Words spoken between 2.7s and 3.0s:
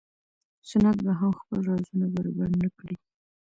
کړي.